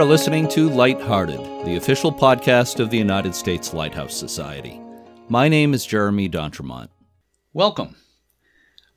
[0.00, 4.80] You are listening to Lighthearted, the official podcast of the United States Lighthouse Society.
[5.28, 6.88] My name is Jeremy D'Entremont.
[7.52, 7.96] Welcome.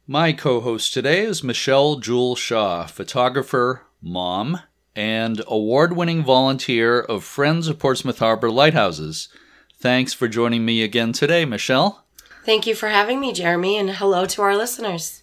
[0.08, 4.62] My co host today is Michelle Jewel Shaw, photographer, mom,
[4.96, 9.28] and award winning volunteer of Friends of Portsmouth Harbor Lighthouses.
[9.78, 12.06] Thanks for joining me again today, Michelle.
[12.46, 15.23] Thank you for having me, Jeremy, and hello to our listeners.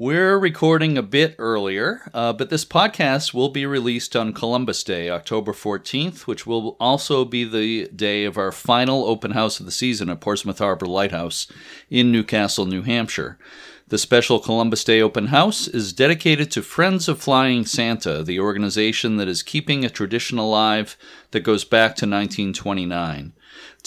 [0.00, 5.10] We're recording a bit earlier, uh, but this podcast will be released on Columbus Day,
[5.10, 9.72] October 14th, which will also be the day of our final open house of the
[9.72, 11.48] season at Portsmouth Harbor Lighthouse
[11.90, 13.40] in New Castle, New Hampshire.
[13.88, 19.16] The special Columbus Day open house is dedicated to Friends of Flying Santa, the organization
[19.16, 20.96] that is keeping a tradition alive
[21.32, 23.32] that goes back to 1929.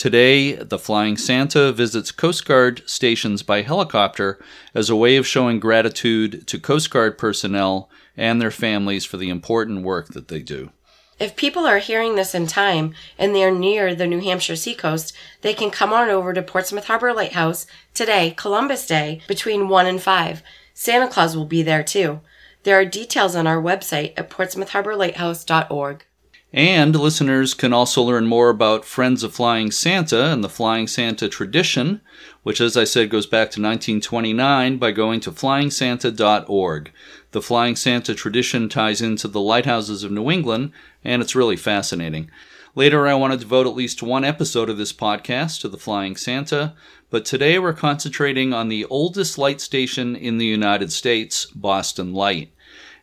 [0.02, 4.44] Today, the Flying Santa visits Coast Guard stations by helicopter
[4.74, 9.30] as a way of showing gratitude to Coast Guard personnel and their families for the
[9.30, 10.72] important work that they do.
[11.20, 15.54] If people are hearing this in time and they're near the New Hampshire seacoast, they
[15.54, 20.42] can come on over to Portsmouth Harbor Lighthouse today, Columbus Day, between 1 and 5.
[20.74, 22.22] Santa Claus will be there too.
[22.64, 26.06] There are details on our website at portsmouthharborlighthouse.org.
[26.54, 31.30] And listeners can also learn more about Friends of Flying Santa and the Flying Santa
[31.30, 32.02] tradition,
[32.44, 36.92] which, as I said, goes back to 1929 by going to flyingsanta.org.
[37.32, 40.74] The Flying Santa tradition ties into the lighthouses of New England,
[41.06, 42.30] and it's really fascinating.
[42.76, 46.18] Later, I want to devote at least one episode of this podcast to the Flying
[46.18, 46.74] Santa,
[47.10, 52.52] but today we're concentrating on the oldest light station in the United States, Boston Light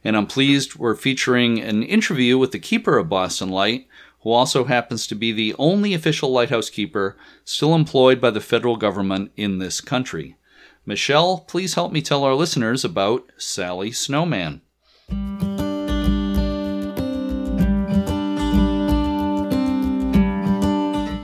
[0.04, 3.86] and I'm pleased we're featuring an interview with the keeper of Boston Light,
[4.20, 8.76] who also happens to be the only official lighthouse keeper still employed by the federal
[8.76, 10.36] government in this country.
[10.84, 14.62] Michelle, please help me tell our listeners about Sally Snowman.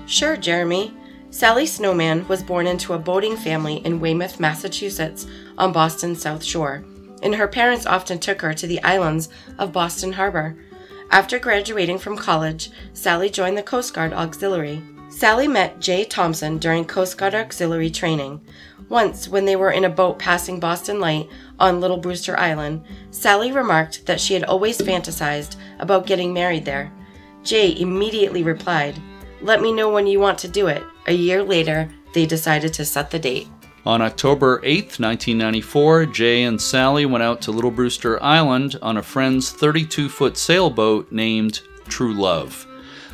[0.07, 0.95] Sure, Jeremy.
[1.31, 5.27] Sally Snowman was born into a boating family in Weymouth, Massachusetts,
[5.59, 6.85] on Boston's South Shore
[7.25, 10.57] and her parents often took her to the islands of Boston Harbor.
[11.11, 14.83] After graduating from college, Sally joined the Coast Guard Auxiliary.
[15.09, 18.41] Sally met Jay Thompson during Coast Guard Auxiliary training.
[18.89, 23.53] Once, when they were in a boat passing Boston Light on Little Brewster Island, Sally
[23.53, 26.93] remarked that she had always fantasized about getting married there.
[27.43, 29.01] Jay immediately replied,
[29.41, 30.83] Let me know when you want to do it.
[31.07, 33.49] A year later, they decided to set the date.
[33.87, 39.03] On October 8, 1994, Jay and Sally went out to Little Brewster Island on a
[39.03, 42.67] friend's 32 foot sailboat named True Love.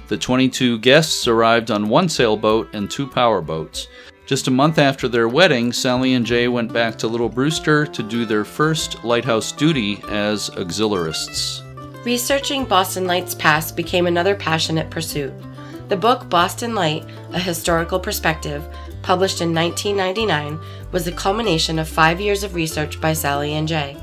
[0.06, 3.88] The 22 guests arrived on one sailboat and two powerboats.
[4.26, 8.02] Just a month after their wedding, Sally and Jay went back to Little Brewster to
[8.04, 11.64] do their first lighthouse duty as auxiliarists.
[12.04, 15.32] Researching Boston Light's past became another passionate pursuit.
[15.88, 18.64] The book Boston Light, A Historical Perspective,
[19.02, 20.58] published in 1999,
[20.92, 23.96] was the culmination of five years of research by Sally and Jay.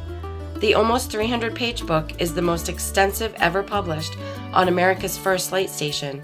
[0.60, 4.18] The almost 300 page book is the most extensive ever published
[4.54, 6.22] on America's first light station.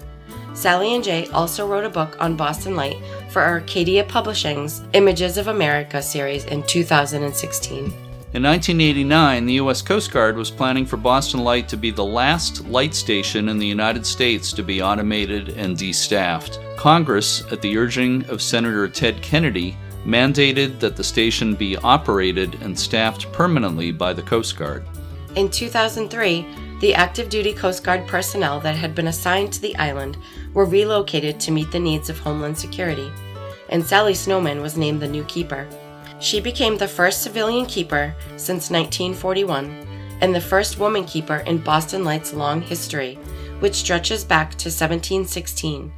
[0.54, 2.98] Sally and Jay also wrote a book on Boston Light
[3.30, 8.03] for Arcadia Publishing's Images of America series in 2016.
[8.34, 9.80] In 1989, the U.S.
[9.80, 13.66] Coast Guard was planning for Boston Light to be the last light station in the
[13.66, 16.58] United States to be automated and destaffed.
[16.76, 22.76] Congress, at the urging of Senator Ted Kennedy, mandated that the station be operated and
[22.76, 24.84] staffed permanently by the Coast Guard.
[25.36, 26.44] In 2003,
[26.80, 30.16] the active duty Coast Guard personnel that had been assigned to the island
[30.54, 33.12] were relocated to meet the needs of Homeland Security,
[33.68, 35.68] and Sally Snowman was named the new keeper.
[36.24, 39.86] She became the first civilian keeper since 1941
[40.22, 43.16] and the first woman keeper in Boston Light's long history,
[43.60, 45.92] which stretches back to 1716.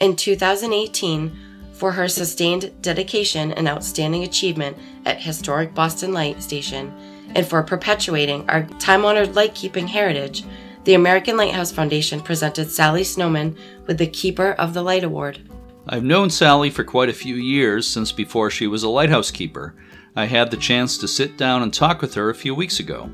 [0.00, 1.38] In 2018,
[1.72, 4.76] for her sustained dedication and outstanding achievement
[5.06, 6.92] at historic Boston Light Station,
[7.34, 10.44] and for perpetuating our time honored lightkeeping heritage,
[10.84, 13.56] the American Lighthouse Foundation presented Sally Snowman
[13.86, 15.40] with the Keeper of the Light Award.
[15.86, 19.74] I've known Sally for quite a few years, since before she was a lighthouse keeper.
[20.16, 23.10] I had the chance to sit down and talk with her a few weeks ago.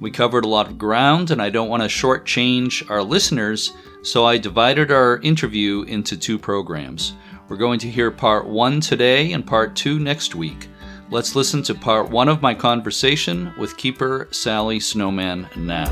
[0.00, 3.72] We covered a lot of ground, and I don't want to shortchange our listeners,
[4.02, 7.14] so I divided our interview into two programs.
[7.48, 10.68] We're going to hear part one today and part two next week.
[11.10, 15.86] Let's listen to part one of my conversation with Keeper Sally Snowman now.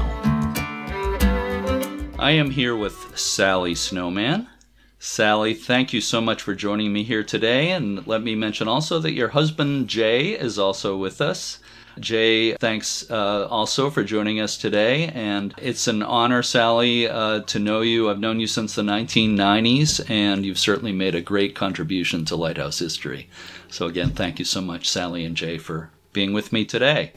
[2.18, 4.46] I am here with Sally Snowman.
[5.00, 7.70] Sally, thank you so much for joining me here today.
[7.70, 11.60] And let me mention also that your husband, Jay, is also with us.
[12.00, 15.06] Jay, thanks uh, also for joining us today.
[15.06, 18.10] And it's an honor, Sally, uh, to know you.
[18.10, 22.80] I've known you since the 1990s, and you've certainly made a great contribution to Lighthouse
[22.80, 23.30] history.
[23.68, 27.12] So, again, thank you so much, Sally and Jay, for being with me today.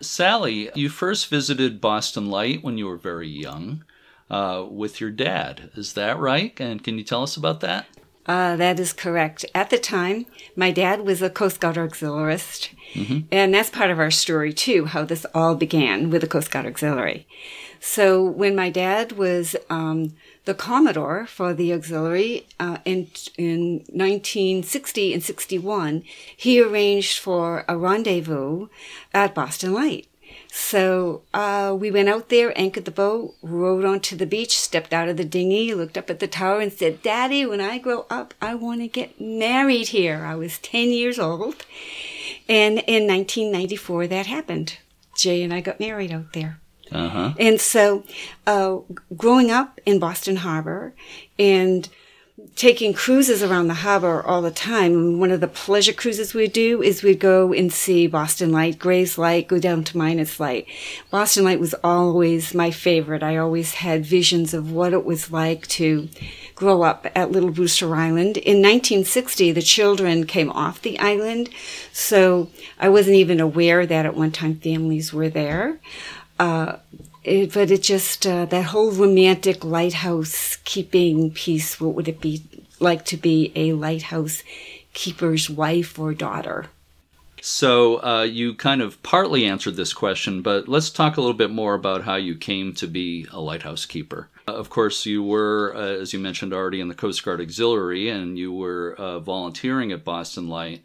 [0.00, 3.84] Sally, you first visited Boston Light when you were very young
[4.30, 5.70] uh, with your dad.
[5.74, 6.58] Is that right?
[6.60, 7.86] And can you tell us about that?
[8.26, 9.44] Uh, that is correct.
[9.54, 10.26] At the time,
[10.56, 13.20] my dad was a Coast Guard auxiliarist, mm-hmm.
[13.30, 16.66] and that's part of our story too, how this all began with the Coast Guard
[16.66, 17.26] Auxiliary.
[17.78, 20.14] So when my dad was um,
[20.44, 23.08] the Commodore for the auxiliary uh, in,
[23.38, 26.02] in 1960 and 61,
[26.36, 28.66] he arranged for a rendezvous
[29.14, 30.08] at Boston Light.
[30.50, 35.08] So uh, we went out there, anchored the boat, rowed onto the beach, stepped out
[35.08, 38.34] of the dinghy, looked up at the tower, and said, Daddy, when I grow up,
[38.40, 40.24] I want to get married here.
[40.24, 41.66] I was 10 years old.
[42.48, 44.78] And in 1994, that happened.
[45.16, 46.58] Jay and I got married out there.
[46.92, 47.34] Uh-huh.
[47.38, 48.04] And so,
[48.46, 48.78] uh,
[49.16, 50.94] growing up in Boston Harbor
[51.38, 51.88] and
[52.54, 55.18] taking cruises around the harbor all the time.
[55.18, 59.18] One of the pleasure cruises we do is we go and see Boston Light, Graves
[59.18, 60.66] Light, go down to Minot's Light.
[61.10, 63.22] Boston Light was always my favorite.
[63.22, 66.08] I always had visions of what it was like to
[66.54, 68.36] grow up at Little Brewster Island.
[68.38, 71.50] In 1960, the children came off the island,
[71.92, 75.78] so I wasn't even aware that at one time families were there.
[76.38, 76.76] Uh,
[77.26, 81.80] it, but it just uh, that whole romantic lighthouse keeping piece.
[81.80, 82.42] What would it be
[82.80, 84.42] like to be a lighthouse
[84.94, 86.66] keeper's wife or daughter?
[87.42, 91.50] So uh, you kind of partly answered this question, but let's talk a little bit
[91.50, 94.28] more about how you came to be a lighthouse keeper.
[94.48, 98.08] Uh, of course, you were, uh, as you mentioned already, in the Coast Guard Auxiliary,
[98.08, 100.84] and you were uh, volunteering at Boston Light.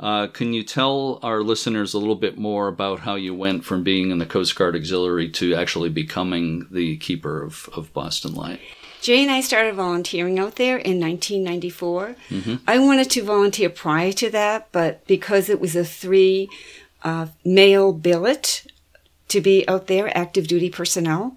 [0.00, 3.82] Uh, can you tell our listeners a little bit more about how you went from
[3.82, 8.60] being in the Coast Guard Auxiliary to actually becoming the keeper of, of Boston Light?
[9.00, 12.16] Jay and I started volunteering out there in 1994.
[12.30, 12.54] Mm-hmm.
[12.66, 16.48] I wanted to volunteer prior to that, but because it was a three
[17.02, 18.66] uh, male billet
[19.28, 21.36] to be out there, active duty personnel,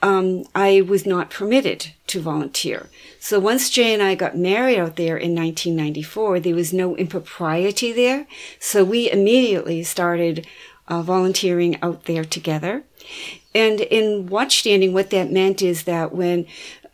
[0.00, 2.88] um, I was not permitted to volunteer.
[3.18, 7.92] So once Jay and I got married out there in 1994, there was no impropriety
[7.92, 8.26] there.
[8.60, 10.46] So we immediately started
[10.86, 12.84] uh, volunteering out there together.
[13.54, 16.46] And in watchstanding, what that meant is that when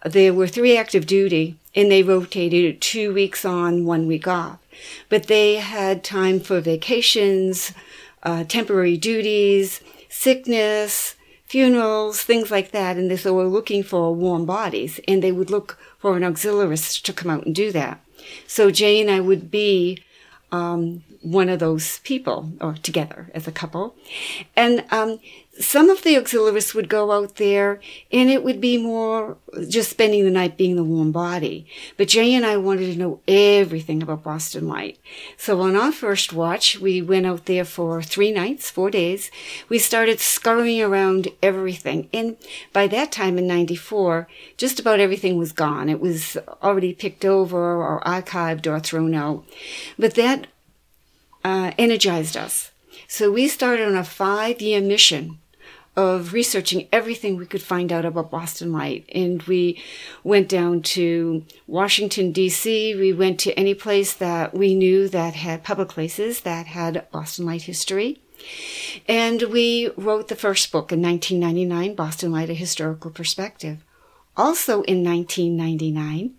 [0.05, 4.59] there were three active duty and they rotated two weeks on, one week off,
[5.09, 7.73] but they had time for vacations,
[8.23, 11.14] uh, temporary duties, sickness,
[11.55, 12.97] funerals, things like that.
[12.97, 17.13] And they were looking for warm bodies and they would look for an auxiliarist to
[17.13, 18.01] come out and do that.
[18.49, 20.03] So Jay and I would be
[20.51, 23.95] um, one of those people or together as a couple.
[24.57, 25.21] And um,
[25.61, 27.81] some of the auxiliaries would go out there
[28.11, 29.37] and it would be more
[29.69, 31.67] just spending the night being the warm body.
[31.97, 34.99] But Jay and I wanted to know everything about Boston Light.
[35.37, 39.31] So on our first watch, we went out there for three nights, four days.
[39.69, 42.09] We started scurrying around everything.
[42.13, 42.37] And
[42.73, 44.27] by that time in 94,
[44.57, 45.89] just about everything was gone.
[45.89, 49.45] It was already picked over or archived or thrown out.
[49.99, 50.49] But that
[51.45, 52.73] uh, energized us.
[53.07, 55.39] So we started on a five year mission
[55.97, 59.09] of researching everything we could find out about Boston Light.
[59.15, 59.83] And we
[60.23, 62.95] went down to Washington, D.C.
[62.97, 67.47] We went to any place that we knew that had public places that had Boston
[67.47, 68.21] Light history.
[69.09, 73.85] And we wrote the first book in 1999, Boston Light, A Historical Perspective.
[74.37, 76.35] Also in 1999,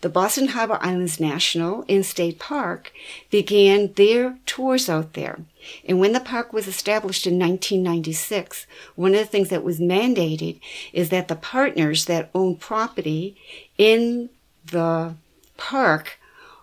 [0.00, 2.92] the Boston Harbor Islands National and State Park
[3.30, 5.40] began their tours out there.
[5.84, 10.60] And when the park was established in 1996, one of the things that was mandated
[10.92, 13.36] is that the partners that own property
[13.76, 14.30] in
[14.64, 15.14] the
[15.56, 16.18] park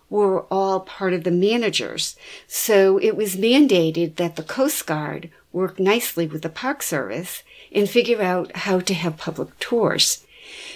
[0.08, 2.16] were all part of the managers.
[2.46, 7.88] So it was mandated that the Coast Guard work nicely with the Park Service and
[7.88, 10.24] figure out how to have public tours.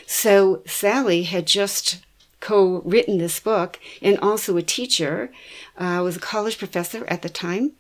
[0.07, 2.05] So Sally had just
[2.41, 5.31] co-written this book and also a teacher.
[5.79, 7.73] Uh, I was a college professor at the time,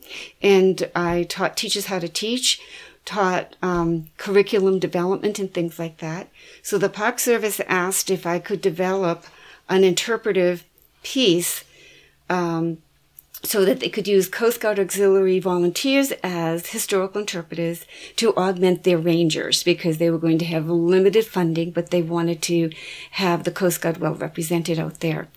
[0.42, 2.60] and I taught teachers how to teach,
[3.04, 6.28] taught um, curriculum development and things like that.
[6.62, 9.24] So the Park Service asked if I could develop
[9.68, 10.64] an interpretive
[11.02, 11.64] piece
[12.28, 12.78] um,
[13.42, 18.99] so that they could use Coast Guard auxiliary volunteers as historical interpreters to augment their
[18.99, 22.70] rangers because they were going to have limited funding, but they wanted to
[23.12, 25.28] have the Coast Guard well represented out there.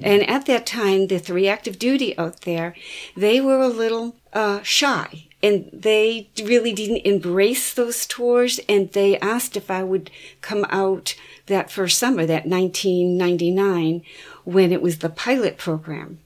[0.00, 2.74] And at that time, the three active duty out there,
[3.16, 9.18] they were a little uh, shy and they really didn't embrace those tours and they
[9.18, 11.14] asked if I would come out
[11.46, 14.02] that first summer, that 1999,
[14.44, 16.18] when it was the pilot program.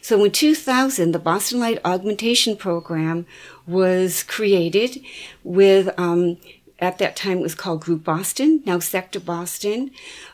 [0.00, 3.26] So in 2000, the Boston Light Augmentation Program
[3.66, 5.00] was created
[5.44, 6.38] with, um,
[6.78, 9.90] at that time it was called Group Boston, now Sector Boston,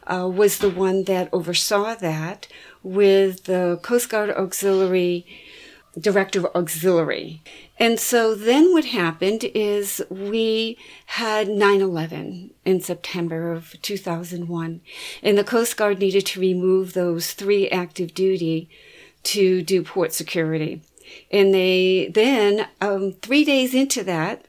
[0.07, 2.47] uh, was the one that oversaw that
[2.83, 5.26] with the Coast Guard Auxiliary
[5.99, 7.42] Director of Auxiliary.
[7.78, 14.80] And so then what happened is we had 9-11 in September of 2001
[15.23, 18.68] and the Coast Guard needed to remove those three active duty
[19.28, 20.82] to do port security.
[21.30, 24.47] And they then, um, three days into that,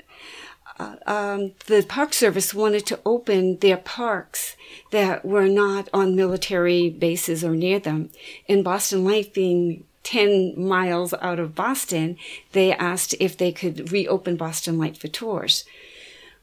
[0.80, 4.56] uh, um, the Park Service wanted to open their parks
[4.92, 8.10] that were not on military bases or near them.
[8.48, 12.18] In Boston Light being 10 miles out of Boston,
[12.54, 15.66] they asked if they could reopen Boston Light for tours.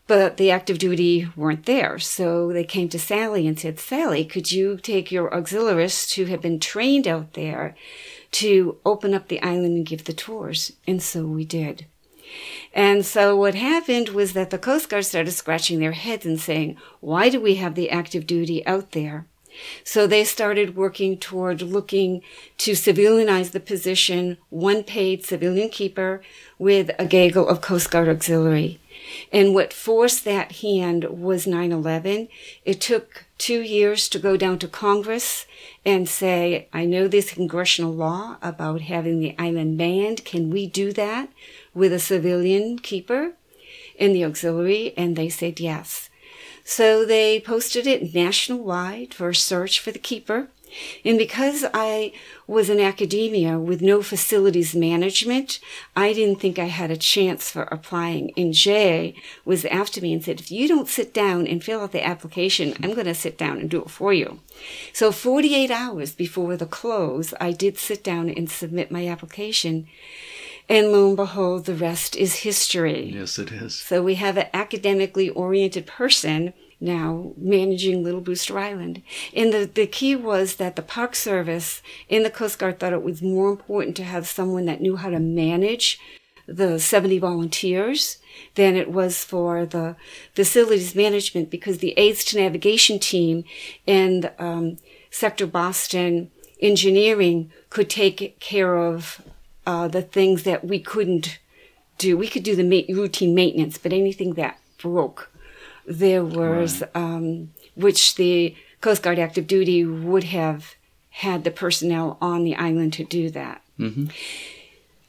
[0.07, 1.99] But the active duty weren't there.
[1.99, 6.43] So they came to Sally and said, Sally, could you take your auxiliarists who have
[6.43, 7.75] been trained out there
[8.33, 10.73] to open up the island and give the tours?
[10.87, 11.87] And so we did.
[12.73, 16.77] And so what happened was that the Coast Guard started scratching their heads and saying,
[17.01, 19.27] why do we have the active duty out there?
[19.85, 22.23] So they started working toward looking
[22.59, 26.21] to civilianize the position, one paid civilian keeper
[26.59, 28.79] with a gaggle of Coast Guard auxiliary.
[29.33, 32.29] And what forced that hand was 9-11.
[32.65, 35.47] It took two years to go down to Congress
[35.85, 40.25] and say, I know this congressional law about having the island manned.
[40.25, 41.31] Can we do that
[41.75, 43.33] with a civilian keeper
[43.99, 44.95] in the auxiliary?
[44.97, 46.11] And they said yes.
[46.65, 50.49] So they posted it nationwide for a search for the keeper.
[51.05, 52.13] And because I
[52.47, 55.59] was in academia with no facilities management,
[55.95, 58.33] I didn't think I had a chance for applying.
[58.37, 61.93] And Jay was after me and said, if you don't sit down and fill out
[61.93, 64.41] the application, I'm going to sit down and do it for you.
[64.93, 69.87] So 48 hours before the close, I did sit down and submit my application.
[70.69, 73.13] And lo and behold, the rest is history.
[73.15, 73.77] Yes, it is.
[73.77, 79.03] So we have an academically oriented person now managing Little Brewster Island.
[79.35, 83.03] And the, the key was that the Park Service and the Coast Guard thought it
[83.03, 85.99] was more important to have someone that knew how to manage
[86.47, 88.19] the 70 volunteers
[88.55, 89.97] than it was for the
[90.35, 93.45] facilities management because the aids to navigation team
[93.87, 94.77] and um,
[95.11, 96.31] Sector Boston
[96.61, 99.23] engineering could take care of
[99.67, 101.39] uh, the things that we couldn't
[101.99, 102.17] do.
[102.17, 105.31] We could do the ma- routine maintenance, but anything that broke,
[105.87, 106.91] there was, right.
[106.95, 110.75] um, which the Coast Guard active duty would have
[111.11, 113.63] had the personnel on the island to do that.
[113.79, 114.07] Mm-hmm.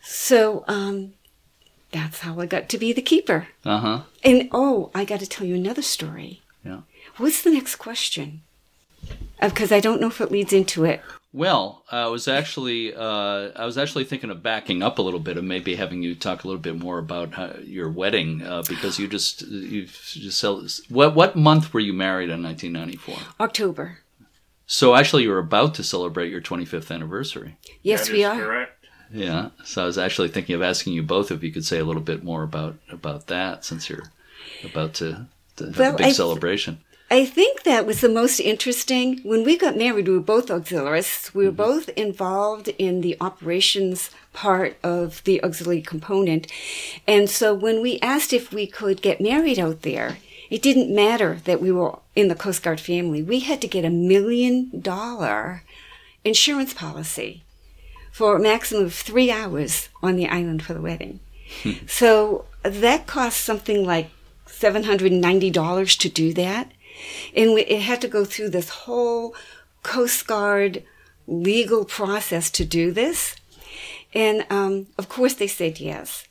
[0.02, 1.14] So um,
[1.92, 3.48] that's how I got to be the keeper.
[3.66, 4.02] Uh huh.
[4.24, 6.42] And oh, I got to tell you another story.
[6.64, 6.82] Yeah.
[7.18, 8.42] What's the next question?
[9.42, 11.02] Because uh, I don't know if it leads into it.
[11.38, 15.38] Well, I was actually uh, I was actually thinking of backing up a little bit
[15.38, 18.98] and maybe having you talk a little bit more about how, your wedding uh, because
[18.98, 23.16] you just you just sell, what what month were you married in 1994?
[23.40, 24.00] October.
[24.66, 27.56] So actually, you're about to celebrate your 25th anniversary.
[27.84, 28.36] Yes, That we is are.
[28.42, 28.86] Correct.
[29.14, 29.50] Yeah.
[29.64, 32.02] So I was actually thinking of asking you both if you could say a little
[32.02, 34.10] bit more about about that since you're
[34.64, 35.28] about to,
[35.58, 36.80] to have Well, a big I- celebration.
[37.10, 39.20] I think that was the most interesting.
[39.24, 41.34] When we got married, we were both auxiliarists.
[41.34, 41.58] We were mm-hmm.
[41.58, 46.52] both involved in the operations part of the auxiliary component.
[47.08, 50.18] And so when we asked if we could get married out there,
[50.50, 53.24] it didn't matter that we were in the Coast Guard family.
[53.24, 55.64] We had to get a million dollar
[56.26, 57.44] insurance policy
[58.12, 61.20] for a maximum of three hours on the island for the wedding.
[61.64, 61.88] Hmm.
[61.88, 64.10] so that cost something like
[64.48, 66.72] $790 to do that.
[67.36, 69.36] And we, it had to go through this whole
[69.84, 70.84] Coast Guard
[71.28, 73.36] legal process to do this.
[74.14, 76.28] And um, of course, they said yes.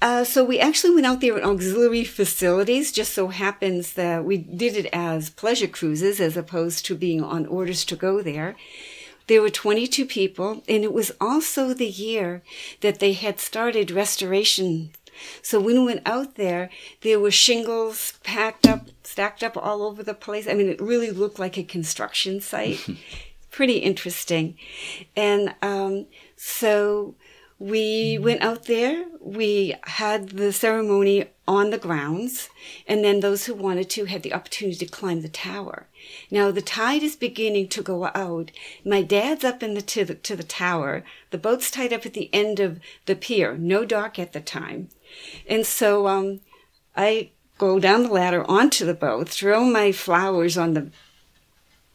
[0.00, 2.92] Uh, so we actually went out there in auxiliary facilities.
[2.92, 7.46] Just so happens that we did it as pleasure cruises as opposed to being on
[7.46, 8.54] orders to go there.
[9.26, 12.42] There were 22 people, and it was also the year
[12.80, 14.92] that they had started restoration.
[15.42, 16.70] So when we went out there,
[17.02, 20.48] there were shingles packed up, stacked up all over the place.
[20.48, 22.86] I mean, it really looked like a construction site.
[23.50, 24.56] Pretty interesting.
[25.16, 26.06] And um,
[26.36, 27.14] so
[27.58, 29.06] we went out there.
[29.20, 32.50] We had the ceremony on the grounds,
[32.86, 35.88] and then those who wanted to had the opportunity to climb the tower.
[36.30, 38.52] Now the tide is beginning to go out.
[38.84, 41.04] My dad's up in the to the to the tower.
[41.30, 43.56] The boat's tied up at the end of the pier.
[43.56, 44.90] No dock at the time.
[45.48, 46.40] And so um,
[46.96, 50.90] I go down the ladder onto the boat, throw my flowers on the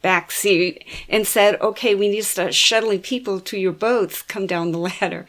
[0.02, 4.46] back seat, and said, okay, we need to start shuttling people to your boats, come
[4.46, 5.26] down the ladder.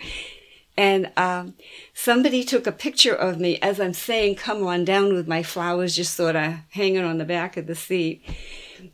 [0.78, 1.54] And um,
[1.94, 5.96] somebody took a picture of me as I'm saying, come on down with my flowers
[5.96, 8.22] just sort of hanging on the back of the seat.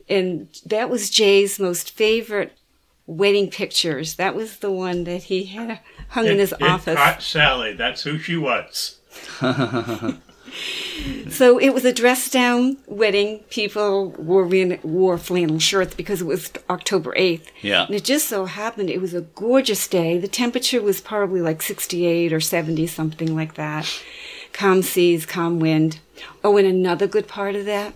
[0.08, 2.56] And that was Jay's most favorite
[3.06, 4.14] wedding pictures.
[4.16, 6.96] That was the one that he had hung in his it office.
[6.96, 7.74] caught Sally.
[7.74, 8.98] That's who she was.
[11.30, 13.40] So it was a dress down wedding.
[13.50, 14.46] People wore
[14.82, 17.46] wore flannel shirts because it was October 8th.
[17.62, 17.86] Yeah.
[17.86, 20.18] And it just so happened it was a gorgeous day.
[20.18, 23.90] The temperature was probably like 68 or 70, something like that.
[24.52, 26.00] Calm seas, calm wind.
[26.44, 27.94] Oh, and another good part of that,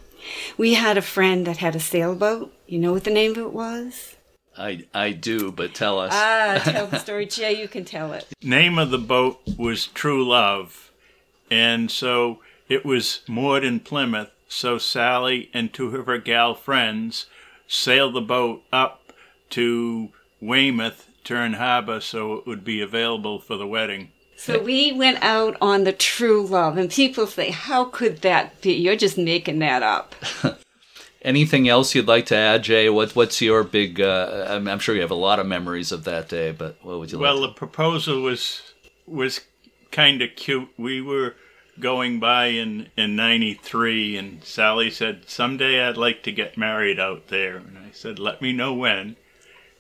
[0.57, 2.53] we had a friend that had a sailboat.
[2.67, 4.17] You know what the name of it was?
[4.59, 6.13] I, I do, but tell us.
[6.15, 7.27] Ah, tell the story.
[7.27, 8.27] Jay, you can tell it.
[8.43, 10.91] Name of the boat was True Love.
[11.51, 14.31] And so it was moored in Plymouth.
[14.49, 17.27] So Sally and two of her gal friends
[17.67, 19.13] sailed the boat up
[19.51, 20.11] to
[20.41, 24.13] Weymouth, Turn Harbor, so it would be available for the wedding.
[24.37, 28.75] So we went out on the true love, and people say, How could that be?
[28.75, 30.15] You're just making that up.
[31.27, 32.89] Anything else you'd like to add, Jay?
[32.89, 34.01] What What's your big?
[34.01, 37.01] Uh, I'm, I'm sure you have a lot of memories of that day, but what
[37.01, 37.51] would you Well, like?
[37.51, 38.63] the proposal was
[39.07, 39.41] was
[39.91, 40.69] kind of cute.
[40.79, 41.35] We were
[41.81, 47.27] going by in in 93 and Sally said someday I'd like to get married out
[47.29, 49.17] there and I said let me know when.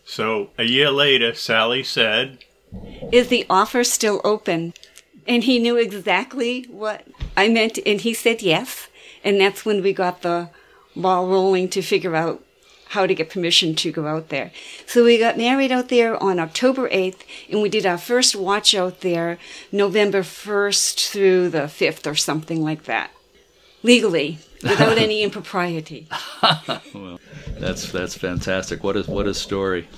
[0.05, 2.45] So a year later Sally said
[3.12, 4.75] Is the offer still open?
[5.29, 8.88] And he knew exactly what I meant, and he said yes.
[9.25, 10.50] And that's when we got the
[10.97, 12.43] ball rolling to figure out
[12.91, 14.53] how to get permission to go out there.
[14.87, 18.75] So we got married out there on October 8th, and we did our first watch
[18.75, 19.38] out there
[19.73, 23.11] November 1st through the 5th or something like that.
[23.83, 26.09] Legally, without any impropriety.
[27.59, 28.85] That's that's fantastic.
[28.85, 29.88] What is what a story.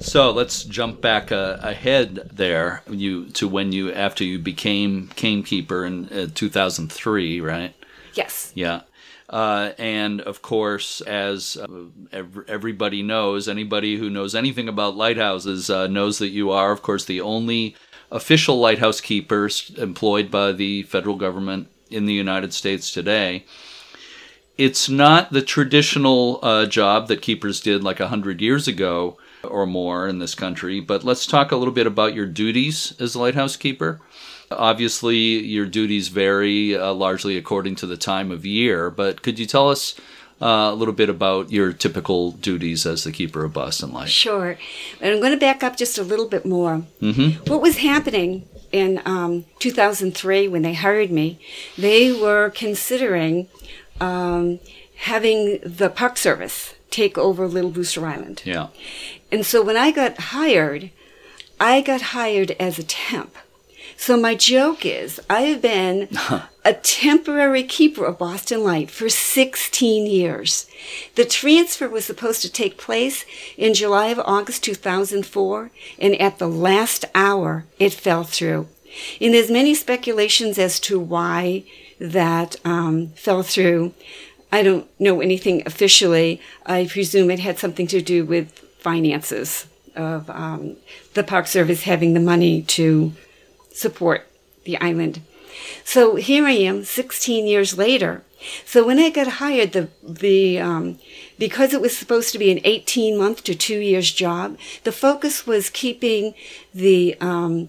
[0.00, 2.82] So let's jump back uh, ahead there.
[2.90, 7.74] You to when you after you became gamekeeper in uh, 2003, right?
[8.14, 8.52] Yes.
[8.54, 8.80] Yeah.
[9.32, 11.66] Uh, and of course, as uh,
[12.12, 16.82] ev- everybody knows, anybody who knows anything about lighthouses uh, knows that you are, of
[16.82, 17.74] course, the only
[18.10, 23.44] official lighthouse keepers employed by the federal government in the United States today.
[24.58, 30.06] It's not the traditional uh, job that keepers did like 100 years ago or more
[30.06, 33.56] in this country, but let's talk a little bit about your duties as a lighthouse
[33.56, 33.98] keeper.
[34.58, 39.46] Obviously, your duties vary uh, largely according to the time of year, but could you
[39.46, 39.94] tell us
[40.40, 44.08] uh, a little bit about your typical duties as the keeper of Boston Light?
[44.08, 44.58] Sure.
[45.00, 46.82] And I'm going to back up just a little bit more.
[47.00, 47.50] Mm-hmm.
[47.50, 51.38] What was happening in um, 2003 when they hired me,
[51.78, 53.48] they were considering
[54.00, 54.58] um,
[54.96, 58.42] having the Park Service take over Little Brewster Island.
[58.44, 58.68] Yeah.
[59.30, 60.90] And so when I got hired,
[61.60, 63.36] I got hired as a temp.
[63.96, 66.08] So my joke is I have been
[66.64, 70.66] a temporary keeper of Boston Light for 16 years.
[71.14, 73.24] The transfer was supposed to take place
[73.56, 78.68] in July of August 2004, and at the last hour, it fell through.
[79.20, 81.64] And there's many speculations as to why
[81.98, 83.94] that um, fell through.
[84.50, 86.40] I don't know anything officially.
[86.66, 88.50] I presume it had something to do with
[88.80, 90.76] finances of um,
[91.14, 93.12] the Park Service having the money to
[93.74, 94.26] support
[94.64, 95.20] the island.
[95.84, 98.22] So here I am, 16 years later.
[98.64, 100.98] So when I got hired, the the um,
[101.38, 105.46] because it was supposed to be an 18 month to two years job, the focus
[105.46, 106.34] was keeping
[106.74, 107.68] the um,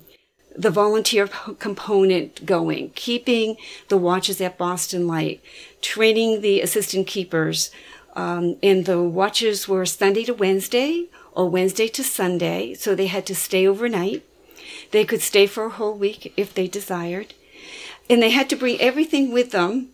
[0.55, 1.27] the volunteer
[1.59, 3.57] component going, keeping
[3.89, 5.41] the watches at Boston Light,
[5.81, 7.71] training the assistant keepers,
[8.15, 13.25] um, and the watches were Sunday to Wednesday or Wednesday to Sunday, so they had
[13.25, 14.23] to stay overnight.
[14.93, 17.33] They could stay for a whole week if they desired.
[18.09, 19.89] And they had to bring everything with them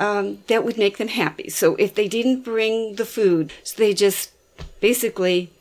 [0.00, 1.48] um, that would make them happy.
[1.48, 4.32] So if they didn't bring the food, so they just
[4.80, 5.52] basically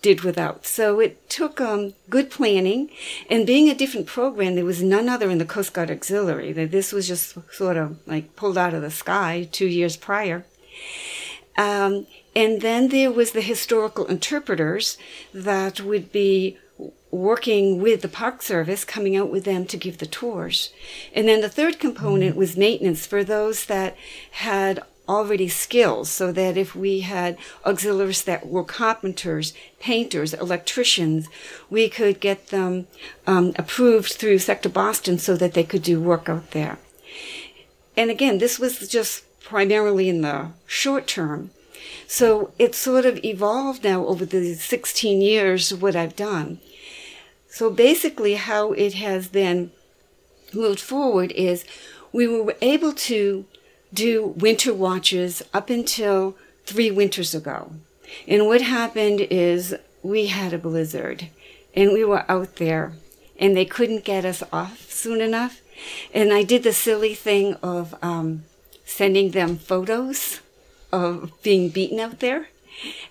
[0.00, 0.64] did without.
[0.64, 2.88] So it took um, good planning.
[3.28, 6.52] And being a different program, there was none other in the Coast Guard Auxiliary.
[6.52, 10.46] That This was just sort of like pulled out of the sky two years prior.
[11.58, 14.96] Um, and then there was the historical interpreters
[15.34, 16.56] that would be
[17.10, 20.72] working with the Park Service, coming out with them to give the tours.
[21.14, 23.96] And then the third component was maintenance for those that
[24.32, 31.28] had already skills so that if we had auxiliaries that were carpenters, painters, electricians,
[31.70, 32.86] we could get them
[33.26, 36.78] um, approved through Sector Boston so that they could do work out there.
[37.96, 41.50] And again, this was just primarily in the short term.
[42.06, 46.60] So it sort of evolved now over the 16 years of what I've done.
[47.48, 49.72] So basically, how it has then
[50.52, 51.64] moved forward is
[52.12, 53.44] we were able to
[53.92, 57.72] do winter watches up until three winters ago.
[58.26, 61.28] And what happened is we had a blizzard
[61.74, 62.92] and we were out there
[63.38, 65.60] and they couldn't get us off soon enough.
[66.12, 68.44] And I did the silly thing of um,
[68.84, 70.40] sending them photos
[70.92, 72.48] of being beaten out there.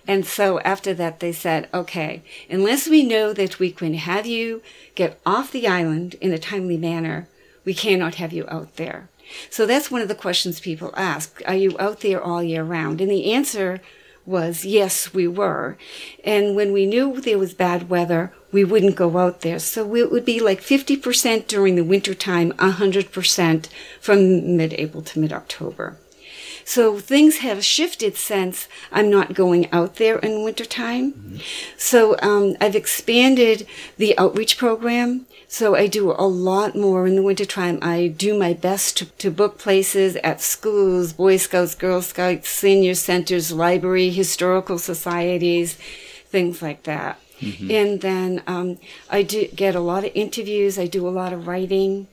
[0.06, 4.62] And so after that, they said, okay, unless we know that we can have you
[4.94, 7.28] get off the island in a timely manner,
[7.64, 9.08] we cannot have you out there.
[9.50, 11.42] So that's one of the questions people ask.
[11.46, 13.00] Are you out there all year round?
[13.00, 13.80] And the answer
[14.24, 15.76] was yes, we were.
[16.22, 19.58] And when we knew there was bad weather, we wouldn't go out there.
[19.58, 23.68] So it would be like 50% during the winter time, 100%
[24.00, 25.96] from mid-April to mid-October.
[26.68, 31.12] So things have shifted since I'm not going out there in wintertime.
[31.12, 31.36] Mm-hmm.
[31.78, 35.24] So um, I've expanded the outreach program.
[35.46, 37.78] So I do a lot more in the wintertime.
[37.80, 42.94] I do my best to, to book places at schools, Boy Scouts, Girl Scouts, senior
[42.94, 45.78] centers, library, historical societies,
[46.26, 47.18] things like that.
[47.40, 47.70] Mm-hmm.
[47.70, 48.78] And then um,
[49.08, 50.78] I do get a lot of interviews.
[50.78, 52.08] I do a lot of writing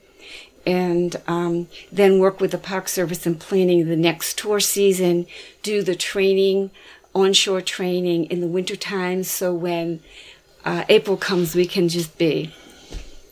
[0.66, 5.26] and um, then work with the Park Service in planning the next tour season,
[5.62, 6.70] do the training,
[7.14, 10.00] onshore training in the wintertime, so when
[10.64, 12.52] uh, April comes, we can just be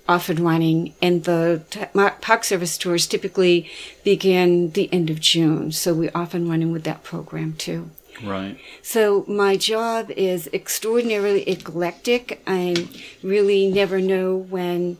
[0.09, 0.94] off and running.
[1.03, 1.85] And the t-
[2.20, 3.70] Park Service tours typically
[4.05, 7.90] begin the end of June, so we're off and running with that program too.
[8.23, 8.59] Right.
[8.81, 12.40] So my job is extraordinarily eclectic.
[12.47, 12.88] I
[13.23, 14.99] really never know when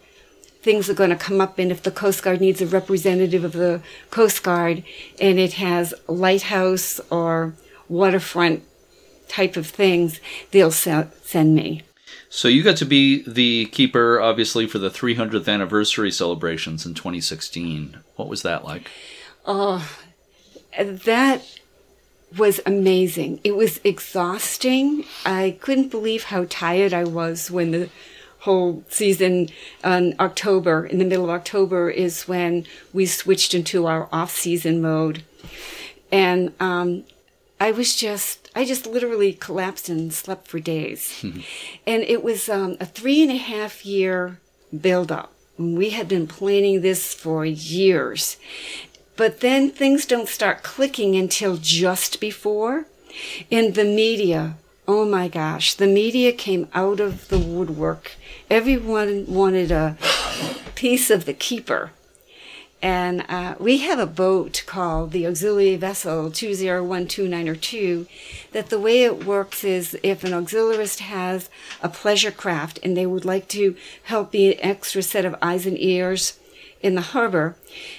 [0.65, 3.53] things are going to come up and if the Coast Guard needs a representative of
[3.53, 4.83] the Coast Guard
[5.21, 7.55] and it has lighthouse or
[7.89, 8.65] waterfront
[9.29, 11.83] type of things, they'll send me.
[12.31, 17.99] So you got to be the keeper, obviously, for the 300th anniversary celebrations in 2016.
[18.17, 18.91] What was that like?
[19.47, 19.89] Oh,
[20.79, 21.61] that
[22.37, 23.41] was amazing.
[23.45, 25.05] It was exhausting.
[25.27, 27.91] I couldn't believe how tired I was when the
[28.45, 29.49] whole season
[29.83, 34.83] in October, in the middle of October, is when we switched into our off season
[34.83, 35.25] mode.
[36.13, 37.05] And um,
[37.59, 41.25] I was just, I just literally collapsed and slept for days.
[41.87, 44.39] and it was um, a three and a half year
[44.79, 45.33] buildup.
[45.57, 48.37] We had been planning this for years.
[49.17, 52.85] But then things don't start clicking until just before.
[53.49, 58.13] In the media, oh my gosh, the media came out of the woodwork
[58.51, 59.97] everyone wanted a
[60.75, 61.91] piece of the keeper.
[62.83, 68.07] And uh, we have a boat called the Auxiliary Vessel 201292
[68.53, 71.49] that the way it works is if an auxiliarist has
[71.83, 75.65] a pleasure craft and they would like to help be an extra set of eyes
[75.65, 76.39] and ears
[76.85, 77.57] in the harbor,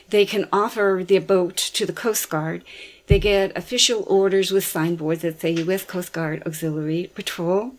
[0.09, 2.63] they can offer their boat to the Coast Guard.
[3.07, 5.83] They get official orders with signboards that say U.S.
[5.83, 7.73] Coast Guard Auxiliary Patrol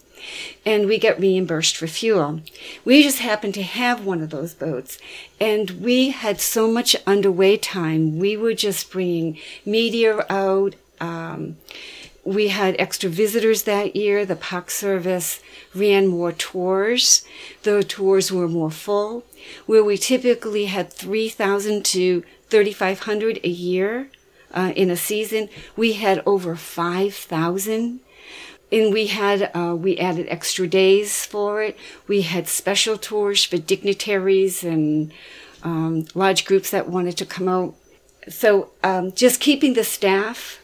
[0.64, 2.40] and we get reimbursed for fuel.
[2.84, 4.98] We just happened to have one of those boats
[5.40, 8.18] and we had so much underway time.
[8.18, 10.74] We were just bringing media out.
[11.00, 11.58] Um,
[12.26, 14.26] we had extra visitors that year.
[14.26, 15.40] The Park Service
[15.74, 17.24] ran more tours.
[17.62, 19.24] The tours were more full.
[19.66, 24.08] Where we typically had 3,000 to 3,500 a year
[24.52, 28.00] uh, in a season, we had over 5,000
[28.72, 31.76] and we had uh, we added extra days for it.
[32.08, 35.12] We had special tours for dignitaries and
[35.62, 37.76] um, large groups that wanted to come out.
[38.28, 40.60] So um, just keeping the staff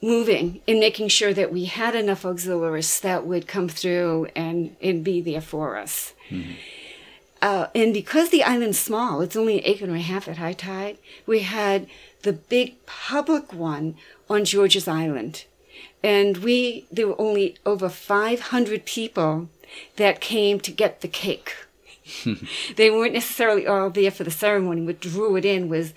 [0.00, 5.02] moving and making sure that we had enough auxiliaries that would come through and, and
[5.02, 6.14] be there for us.
[6.30, 6.52] Mm-hmm.
[7.40, 10.52] Uh, and because the island's small, it's only an acre and a half at high
[10.52, 11.86] tide, we had
[12.22, 13.96] the big public one
[14.28, 15.44] on George's Island
[16.02, 19.48] and we there were only over 500 people
[19.96, 21.54] that came to get the cake
[22.76, 24.82] they weren't necessarily all there for the ceremony.
[24.82, 25.92] What drew it in was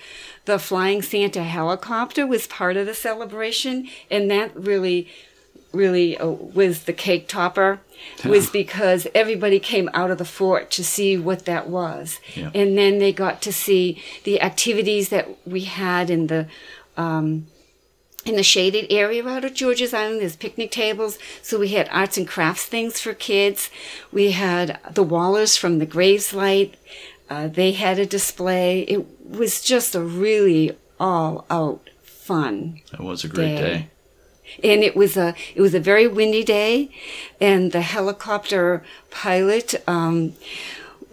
[0.45, 5.07] the flying santa helicopter was part of the celebration and that really
[5.73, 7.79] really uh, was the cake topper
[8.25, 12.19] was because everybody came out of the fort to see what that was.
[12.35, 12.51] Yeah.
[12.53, 16.47] and then they got to see the activities that we had in the
[16.97, 17.47] um,
[18.25, 21.17] in the shaded area out at George's Island, there's picnic tables.
[21.41, 23.69] So we had arts and crafts things for kids.
[24.11, 26.75] We had the Wallers from the Graves Light.
[27.29, 28.81] Uh, they had a display.
[28.81, 32.81] It was just a really all out fun.
[32.91, 33.61] That was a great day.
[33.61, 33.87] day.
[34.63, 36.91] And it was a it was a very windy day,
[37.39, 40.33] and the helicopter pilot um,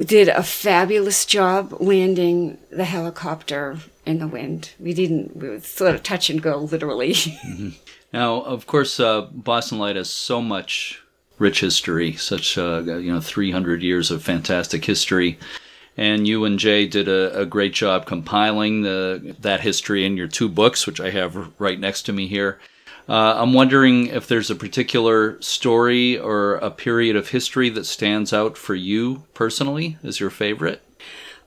[0.01, 4.71] did a fabulous job landing the helicopter in the wind.
[4.81, 7.13] We didn't, we were sort of touch and go, literally.
[7.15, 7.71] mm-hmm.
[8.13, 11.03] Now, of course, uh, Boston Light has so much
[11.39, 15.39] rich history, such, uh, you know, 300 years of fantastic history.
[15.97, 20.29] And you and Jay did a, a, great job compiling the, that history in your
[20.29, 22.59] two books, which I have right next to me here.
[23.09, 28.33] Uh, I'm wondering if there's a particular story or a period of history that stands
[28.33, 30.83] out for you personally as your favorite.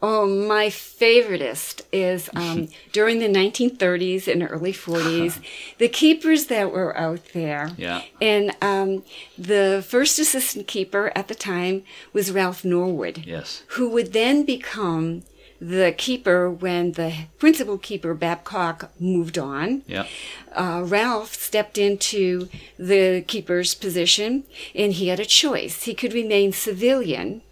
[0.02, 5.40] Oh, my favoriteest is um, during the 1930s and early 40s,
[5.78, 7.72] the keepers that were out there.
[7.78, 8.02] Yeah.
[8.20, 9.04] And um,
[9.38, 11.84] the first assistant keeper at the time
[12.14, 13.26] was Ralph Norwood.
[13.26, 13.64] Yes.
[13.70, 15.24] Who would then become
[15.62, 19.84] the keeper when the principal keeper Babcock moved on.
[19.86, 20.08] Yeah.
[20.54, 25.84] Uh, Ralph stepped into the keeper's position, and he had a choice.
[25.84, 27.44] He could remain civilian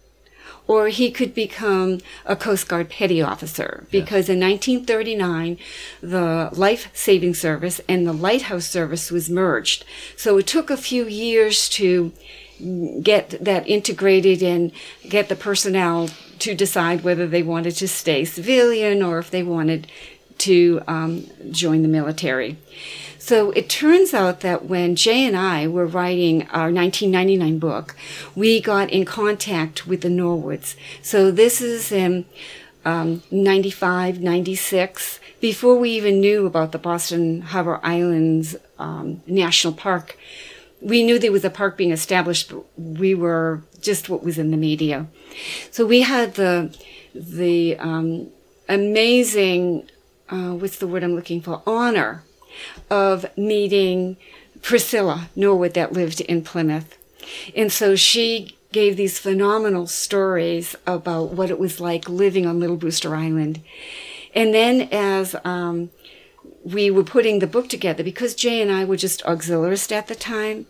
[0.70, 5.58] or he could become a Coast Guard petty officer because in 1939
[6.00, 9.84] the Life Saving Service and the Lighthouse Service was merged.
[10.16, 12.12] So it took a few years to
[13.02, 14.70] get that integrated and
[15.08, 19.88] get the personnel to decide whether they wanted to stay civilian or if they wanted
[20.38, 22.56] to um, join the military.
[23.30, 27.94] So it turns out that when Jay and I were writing our 1999 book,
[28.34, 30.74] we got in contact with the Norwoods.
[31.00, 32.24] So this is in
[32.84, 40.18] um, 95, 96, before we even knew about the Boston Harbor Islands um, National Park.
[40.80, 44.50] We knew there was a park being established, but we were just what was in
[44.50, 45.06] the media.
[45.70, 46.76] So we had the
[47.14, 48.30] the um,
[48.68, 49.88] amazing,
[50.30, 52.24] uh, what's the word I'm looking for, honor
[52.90, 54.16] of meeting
[54.62, 56.96] Priscilla Norwood that lived in Plymouth.
[57.56, 62.76] And so she gave these phenomenal stories about what it was like living on Little
[62.76, 63.60] Brewster Island.
[64.34, 65.90] And then as um,
[66.64, 70.14] we were putting the book together, because Jay and I were just auxiliarists at the
[70.14, 70.66] time,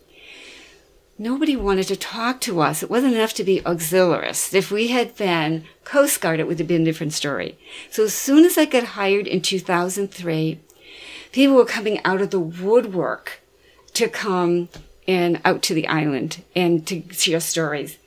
[1.19, 2.81] nobody wanted to talk to us.
[2.81, 4.53] It wasn't enough to be auxiliarist.
[4.55, 7.57] If we had been Coast Guard, it would have been a different story.
[7.91, 10.59] So as soon as I got hired in 2003,
[11.31, 13.41] people were coming out of the woodwork
[13.93, 14.69] to come
[15.07, 17.97] and out to the island and to share stories.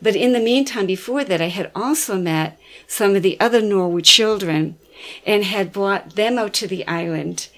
[0.00, 4.04] But in the meantime, before that, I had also met some of the other Norwood
[4.04, 4.76] children
[5.24, 7.48] and had brought them out to the island.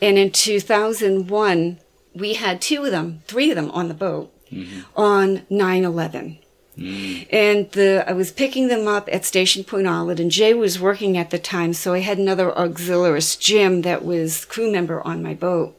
[0.00, 1.78] And in 2001,
[2.14, 4.80] we had two of them, three of them on the boat mm-hmm.
[4.96, 6.38] on 9 11.
[6.78, 7.26] Mm.
[7.30, 11.16] And the, I was picking them up at Station Point Allerton, and Jay was working
[11.16, 15.34] at the time, so I had another auxiliarist, Jim, that was crew member on my
[15.34, 15.76] boat.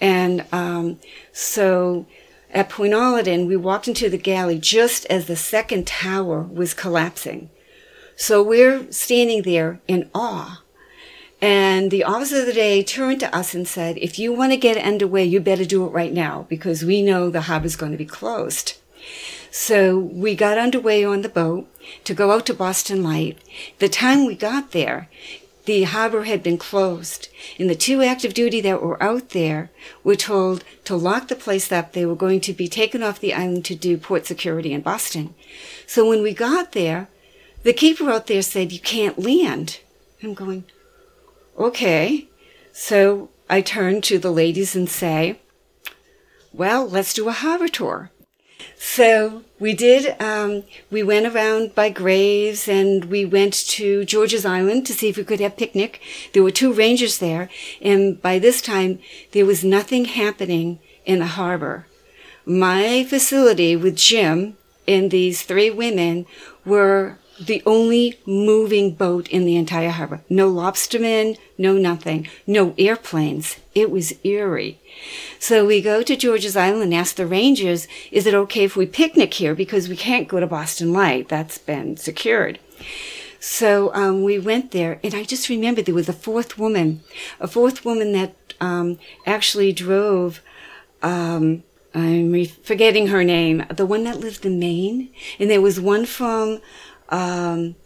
[0.00, 0.98] And um,
[1.32, 2.06] so
[2.52, 7.50] at Point Allerton, we walked into the galley just as the second tower was collapsing.
[8.16, 10.62] So we're standing there in awe.
[11.40, 14.56] And the officer of the day turned to us and said, if you want to
[14.56, 17.98] get underway, you better do it right now because we know the is going to
[17.98, 18.74] be closed.
[19.54, 21.68] So we got underway on the boat
[22.04, 23.36] to go out to Boston Light.
[23.80, 25.10] The time we got there,
[25.66, 29.70] the harbor had been closed, and the two active duty that were out there
[30.02, 31.92] were told to lock the place up.
[31.92, 35.34] They were going to be taken off the island to do port security in Boston.
[35.86, 37.08] So when we got there,
[37.62, 39.80] the keeper out there said, You can't land.
[40.22, 40.64] I'm going,
[41.58, 42.26] Okay.
[42.72, 45.40] So I turn to the ladies and say,
[46.54, 48.10] Well, let's do a harbor tour.
[48.84, 54.86] So we did, um, we went around by graves and we went to George's Island
[54.86, 56.00] to see if we could have picnic.
[56.32, 57.48] There were two rangers there.
[57.80, 58.98] And by this time,
[59.30, 61.86] there was nothing happening in the harbor.
[62.44, 64.56] My facility with Jim
[64.88, 66.26] and these three women
[66.64, 70.22] were the only moving boat in the entire harbor.
[70.28, 73.56] No lobstermen, no nothing, no airplanes.
[73.74, 74.80] It was eerie.
[75.38, 78.86] So we go to George's Island and ask the rangers, is it okay if we
[78.86, 79.54] picnic here?
[79.54, 81.28] Because we can't go to Boston Light.
[81.28, 82.58] That's been secured.
[83.40, 87.02] So um, we went there, and I just remember there was a fourth woman,
[87.40, 90.40] a fourth woman that um, actually drove.
[91.02, 93.64] Um, I'm forgetting her name.
[93.68, 96.60] The one that lived in Maine, and there was one from
[97.12, 97.76] um,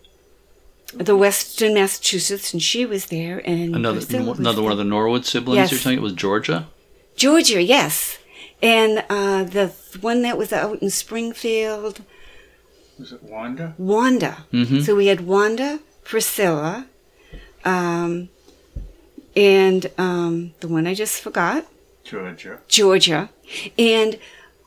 [0.95, 3.43] the Western Massachusetts, and she was there.
[3.45, 5.73] And Another Priscilla was another one of the Norwood siblings Yes.
[5.73, 6.69] you're talking it was Georgia?
[7.17, 8.19] Georgia, yes,
[8.63, 12.03] and uh, the one that was out in Springfield,
[12.99, 13.75] Was it Wanda?
[13.79, 14.45] Wanda.
[14.53, 14.85] Mhm.
[14.85, 16.87] So we had Wanda, Priscilla,
[17.65, 18.29] um,
[19.35, 21.67] and um, the one I just forgot,
[22.05, 22.61] Georgia.
[22.69, 23.31] Georgia,
[23.79, 24.19] and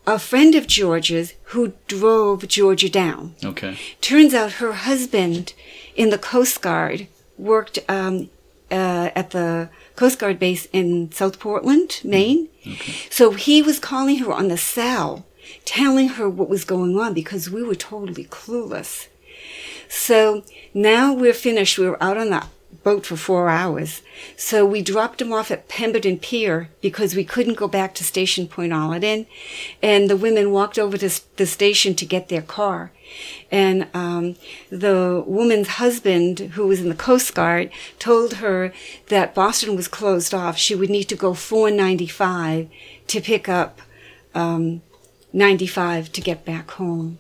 [0.09, 3.35] a friend of Georgia's who drove Georgia down.
[3.43, 3.77] Okay.
[4.01, 5.53] Turns out her husband
[5.95, 8.29] in the Coast Guard worked um,
[8.71, 12.49] uh, at the Coast Guard base in South Portland, Maine.
[12.65, 12.95] Okay.
[13.09, 15.25] So he was calling her on the cell,
[15.65, 19.07] telling her what was going on because we were totally clueless.
[19.87, 20.43] So
[20.73, 21.77] now we're finished.
[21.77, 22.45] We were out on the
[22.83, 24.01] boat for four hours.
[24.35, 28.47] So we dropped him off at Pemberton Pier because we couldn't go back to Station
[28.47, 29.27] Point Allerton.
[29.81, 32.91] And the women walked over to the station to get their car.
[33.51, 34.35] And um,
[34.69, 38.71] the woman's husband, who was in the Coast Guard, told her
[39.07, 40.57] that Boston was closed off.
[40.57, 42.69] She would need to go 495
[43.07, 43.81] to pick up
[44.35, 44.81] um,
[45.33, 47.17] 95 to get back home.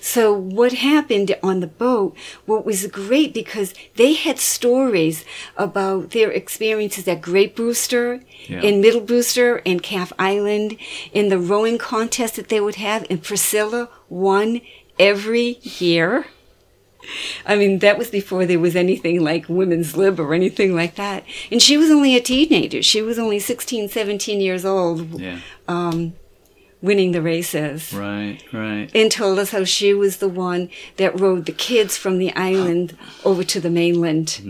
[0.00, 5.24] So what happened on the boat, what was great because they had stories
[5.56, 8.60] about their experiences at Great Brewster, Yeah.
[8.62, 10.76] in Middle Brewster, and Calf Island,
[11.12, 14.60] in the rowing contest that they would have, and Priscilla won
[14.98, 16.26] every year.
[17.44, 21.24] I mean, that was before there was anything like women's lib or anything like that.
[21.50, 22.80] And she was only a teenager.
[22.80, 25.38] She was only 16, 17 years old, Yeah.
[25.66, 26.12] um,
[26.82, 28.90] winning the races Right, right.
[28.94, 32.96] and told us how she was the one that rowed the kids from the island
[33.24, 34.40] over to the mainland.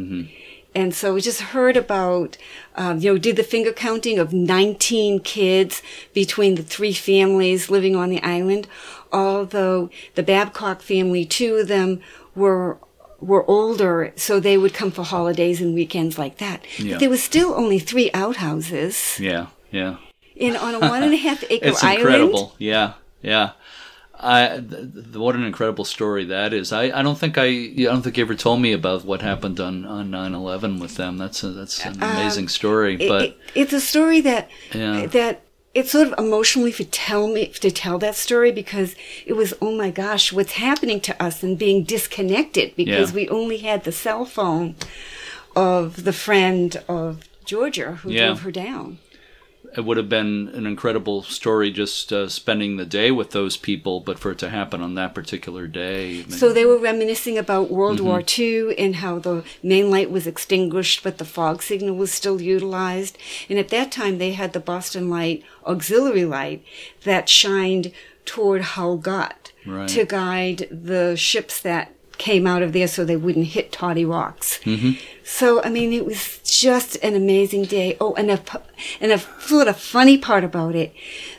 [0.74, 2.38] And so we just heard about,
[2.76, 5.82] um, you know, did the finger counting of 19 kids
[6.14, 8.66] between the three families living on the island.
[9.12, 12.00] Although the Babcock family, two of them
[12.34, 12.78] were
[13.20, 16.64] were older, so they would come for holidays and weekends like that.
[16.78, 16.92] Yeah.
[16.94, 19.96] But there was still only three outhouses, Yeah, yeah.
[20.42, 22.00] And on a one and a half acre It's island.
[22.00, 22.54] incredible.
[22.58, 23.50] Yeah, yeah.
[24.24, 26.72] I th- th- what an incredible story that is.
[26.72, 29.58] I, I don't think I I don't think you ever told me about what happened
[29.58, 31.18] on on 9/11 with them.
[31.18, 32.94] That's a, that's an amazing story.
[32.94, 35.06] Um, It- But it- it's a story that Yeah.
[35.06, 35.42] that
[35.74, 38.94] it's sort of emotionally to tell me to tell that story because
[39.26, 43.16] it was oh my gosh what's happening to us and being disconnected because Yeah.
[43.16, 44.76] we only had the cell phone
[45.56, 48.26] of the friend of Georgia who Yeah.
[48.26, 48.98] drove her down.
[49.76, 54.00] It would have been an incredible story just uh, spending the day with those people.
[54.00, 57.98] But for it to happen on that particular day, So they were reminiscing about World
[57.98, 58.06] Mm-hmm.
[58.06, 62.40] War II and how the main light was extinguished, but the fog signal was still
[62.40, 63.16] utilized.
[63.48, 66.64] And at that time, they had the Boston Light auxiliary light
[67.04, 67.92] that shined
[68.24, 69.88] toward Hull Gut Right.
[69.90, 74.58] to guide the ships that came out of there so they wouldn't hit Toddy Rocks.
[74.64, 74.92] Mm-hmm.
[75.24, 77.96] So I mean, it was just an amazing day.
[78.00, 78.40] Oh, and a
[79.00, 80.92] and a sort of funny part about it,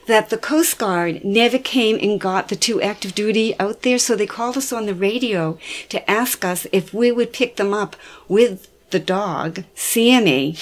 [0.07, 3.99] that the Coast Guard never came and got the two active duty out there.
[3.99, 5.57] So they called us on the radio
[5.89, 7.95] to ask us if we would pick them up
[8.27, 10.55] with the dog Sammy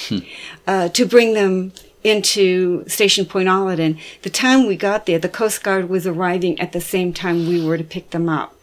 [0.66, 1.72] uh, to bring them
[2.02, 3.98] into Station Point Allerton.
[4.22, 7.64] The time we got there, the Coast Guard was arriving at the same time we
[7.64, 8.56] were to pick them up.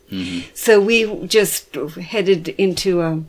[0.53, 3.23] So we just headed into a,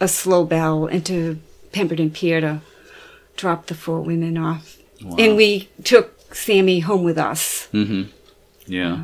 [0.00, 1.38] a slow bell into
[1.72, 2.60] Pemberton Pier to
[3.36, 4.78] drop the four women off.
[5.18, 7.68] And we took Sammy home with us.
[7.72, 8.10] Mm-hmm.
[8.66, 9.02] Yeah.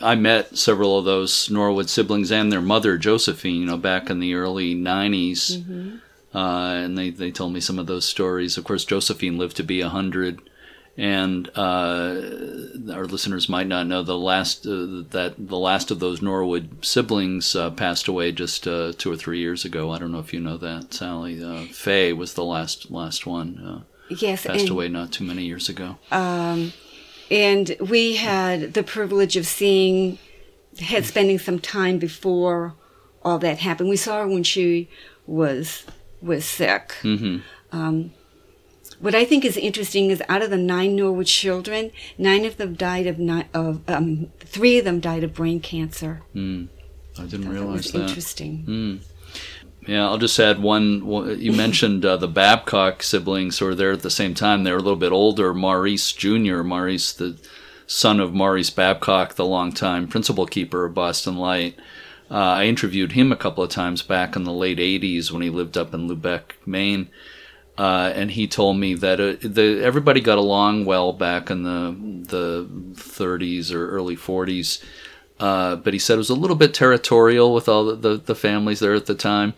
[0.00, 4.20] I met several of those Norwood siblings and their mother, Josephine, you know, back in
[4.20, 6.00] the early 90s.
[6.34, 8.56] Uh, and they, they told me some of those stories.
[8.56, 10.47] Of course, Josephine lived to be 100.
[10.98, 12.20] And uh,
[12.92, 17.54] our listeners might not know the last uh, that the last of those Norwood siblings
[17.54, 19.92] uh, passed away just uh, two or three years ago.
[19.92, 21.40] I don't know if you know that, Sally.
[21.42, 23.58] Uh, Faye was the last last one.
[23.58, 25.98] Uh, Yes, passed and, away not too many years ago.
[26.10, 26.72] um,
[27.30, 30.18] and we had the privilege of seeing,
[30.80, 32.74] had spending some time before
[33.22, 33.90] all that happened.
[33.90, 34.88] We saw her when she
[35.26, 35.84] was
[36.22, 36.92] was sick.
[37.02, 37.38] hmm
[37.70, 38.12] Um,
[39.00, 42.74] what I think is interesting is out of the nine Norwood children, nine of them
[42.74, 46.22] died of, ni- of um, three of them died of brain cancer.
[46.34, 46.68] Mm.
[47.18, 48.08] I didn't That realize was that.
[48.08, 48.64] interesting.
[48.66, 48.98] Mm.
[49.86, 51.38] Yeah, I'll just add one.
[51.40, 54.62] You mentioned uh, the Babcock siblings who were there at the same time.
[54.64, 55.54] They were a little bit older.
[55.54, 57.38] Maurice Jr., Maurice, the
[57.86, 61.74] son of Maurice Babcock, the longtime principal keeper of Boston Light.
[62.30, 65.48] Uh, I interviewed him a couple of times back in the late 80s when he
[65.48, 67.08] lived up in Lubec, Maine.
[67.78, 71.94] Uh, and he told me that uh, the, everybody got along well back in the
[72.28, 74.82] the 30s or early 40s.
[75.40, 78.34] Uh, but he said it was a little bit territorial with all the, the, the
[78.34, 79.54] families there at the time.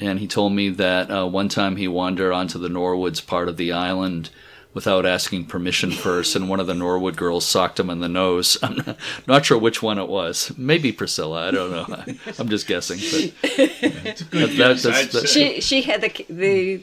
[0.00, 3.56] And he told me that uh, one time he wandered onto the Norwoods part of
[3.56, 4.30] the island
[4.74, 8.56] without asking permission first, and one of the Norwood girls socked him in the nose.
[8.62, 8.96] I'm not,
[9.28, 10.50] not sure which one it was.
[10.58, 11.46] Maybe Priscilla.
[11.46, 12.04] I don't know.
[12.38, 12.98] I'm just guessing.
[12.98, 16.82] But Good that- guess, that's- that's- She she had the the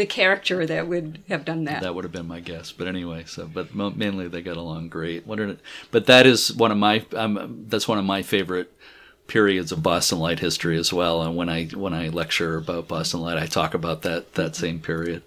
[0.00, 1.82] the character that would have done that.
[1.82, 2.72] that would have been my guess.
[2.72, 5.26] But anyway, so but mainly they got along great.
[5.26, 5.58] What are,
[5.90, 8.72] but that is one of my um, that's one of my favorite
[9.26, 11.20] periods of Boston Light history as well.
[11.20, 14.80] And when I when I lecture about Boston Light, I talk about that that same
[14.80, 15.22] period.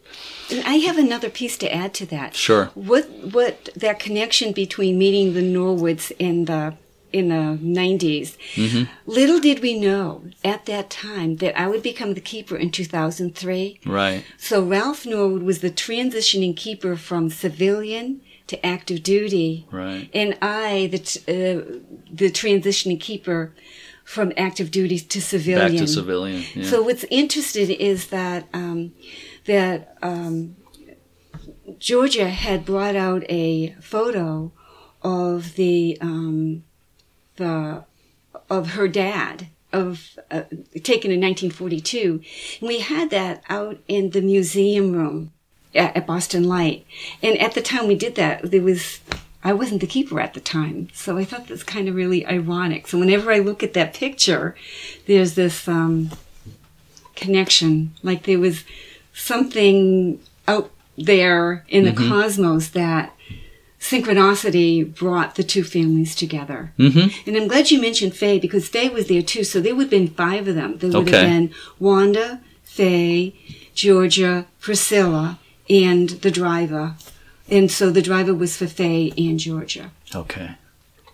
[0.49, 2.35] And I have another piece to add to that.
[2.35, 2.71] Sure.
[2.73, 6.73] What what that connection between meeting the Norwoods and the
[7.13, 8.35] in the 90s.
[8.55, 8.91] Mm-hmm.
[9.05, 13.79] Little did we know at that time that I would become the keeper in 2003.
[13.85, 14.25] Right.
[14.37, 19.67] So Ralph Norwood was the transitioning keeper from civilian to active duty.
[19.71, 20.09] Right.
[20.13, 21.79] And I the t- uh,
[22.11, 23.53] the transitioning keeper
[24.03, 25.71] from active duty to civilian.
[25.71, 26.43] Back to civilian.
[26.53, 26.65] Yeah.
[26.65, 28.93] So what's interesting is that um,
[29.45, 30.55] that um,
[31.79, 34.51] Georgia had brought out a photo
[35.01, 36.63] of the um,
[37.35, 37.83] the
[38.49, 40.43] of her dad of uh,
[40.83, 42.21] taken in 1942,
[42.59, 45.31] and we had that out in the museum room
[45.73, 46.85] at, at Boston Light.
[47.23, 48.99] And at the time we did that, there was
[49.43, 52.87] I wasn't the keeper at the time, so I thought that's kind of really ironic.
[52.87, 54.55] So whenever I look at that picture,
[55.05, 56.11] there's this um,
[57.15, 58.63] connection, like there was
[59.13, 63.12] something out there in the cosmos that
[63.83, 66.71] synchronicity brought the two families together.
[66.79, 67.07] mm-hmm.
[67.27, 69.43] And I'm glad you mentioned Faye because Faye was there too.
[69.43, 70.77] So there would have been five of them.
[70.77, 71.17] There would Okay.
[71.17, 73.35] have been Wanda, Faye,
[73.75, 75.37] Georgia, Priscilla,
[75.69, 76.95] and the driver.
[77.49, 79.91] And so the driver was for Faye and Georgia.
[80.15, 80.51] Okay.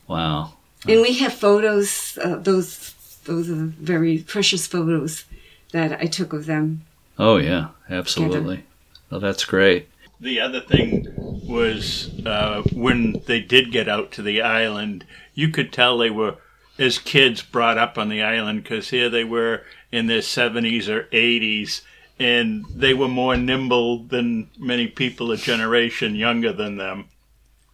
[0.08, 0.54] Wow.
[0.88, 2.18] And we have photos.
[2.24, 2.94] Uh, those
[3.26, 5.26] those are very precious photos
[5.72, 6.82] that I took of them.
[7.18, 8.64] Oh yeah, absolutely.
[9.12, 9.89] Oh, that's great.
[10.22, 15.72] The other thing was uh, when they did get out to the island, you could
[15.72, 16.36] tell they were,
[16.78, 21.04] as kids, brought up on the island because here they were in their 70s or
[21.06, 21.82] 80s,
[22.20, 27.06] and they were more nimble than many people a generation younger than them.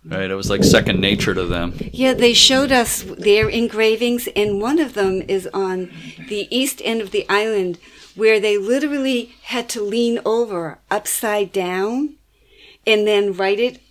[0.06, 0.30] Right.
[0.30, 1.74] It was like second nature to them.
[1.80, 5.92] Yeah, they showed us their engravings, and one of them is on
[6.30, 7.80] the east end of the island
[8.14, 12.16] where they literally had to lean over upside down
[12.88, 13.82] and then write it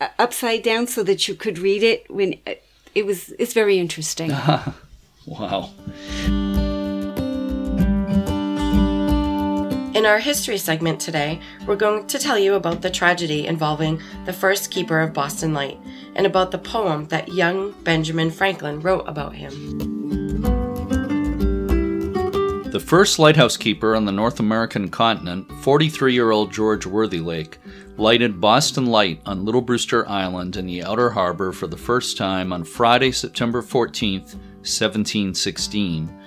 [0.00, 2.54] uh, upside down so that you could read it when uh,
[2.94, 4.30] it was it's very interesting
[5.26, 5.70] Wow.
[9.94, 14.32] In our history segment today, we're going to tell you about the tragedy involving the
[14.32, 15.78] first keeper of Boston Light
[16.16, 19.52] and about the poem that young Benjamin Franklin wrote about him.
[22.72, 27.58] The first lighthouse keeper on the North American continent, 43 year old George Worthylake,
[27.96, 32.52] lighted Boston Light on Little Brewster Island in the outer harbor for the first time
[32.52, 34.34] on Friday, September 14th,
[34.64, 36.18] 1716.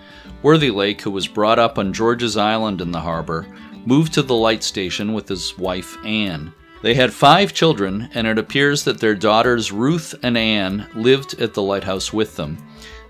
[0.43, 3.47] Worthylake, who was brought up on George's Island in the harbor,
[3.85, 6.53] moved to the light station with his wife Anne.
[6.83, 11.55] They had five children, and it appears that their daughters Ruth and Anne lived at
[11.55, 12.57] the lighthouse with them.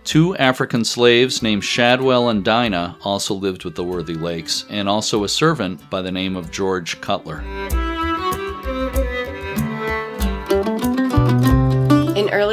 [0.05, 5.29] Two African slaves named Shadwell and Dinah also lived with the Worthylakes, and also a
[5.29, 7.43] servant by the name of George Cutler.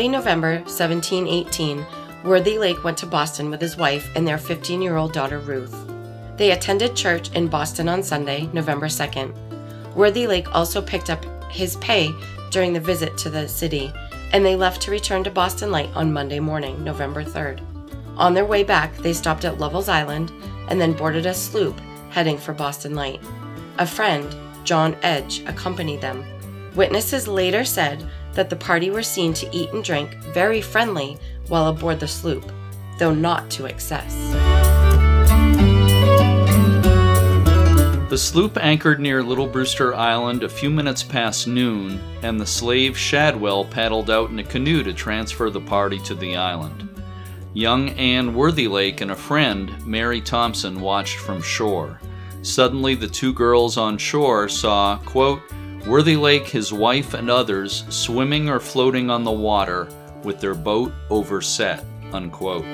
[0.03, 1.87] Early November 1718,
[2.25, 5.77] Worthylake went to Boston with his wife and their 15 year old daughter Ruth.
[6.37, 9.33] They attended church in Boston on Sunday, November 2nd.
[9.95, 12.13] Worthylake also picked up his pay
[12.51, 13.93] during the visit to the city,
[14.33, 17.61] and they left to return to Boston Light on Monday morning, November 3rd.
[18.17, 20.33] On their way back, they stopped at Lovell's Island
[20.69, 21.79] and then boarded a sloop
[22.11, 23.21] heading for Boston Light.
[23.79, 24.35] A friend,
[24.65, 26.25] John Edge, accompanied them.
[26.75, 31.19] Witnesses later said that the party were seen to eat and drink very friendly
[31.49, 32.51] while aboard the sloop,
[32.99, 34.33] though not to excess.
[38.13, 42.99] The sloop anchored near Little Brewster Island a few minutes past noon, and the slave
[42.99, 46.91] Shadwell paddled out in a canoe to transfer the party to the island.
[47.55, 52.01] Young Anne Worthylake and a friend, Mary Thompson, watched from shore.
[52.43, 55.41] Suddenly, the two girls on shore saw, quote,
[55.87, 59.89] Worthylake, his wife, and others swimming or floating on the water
[60.23, 62.65] with their boat overset, unquote.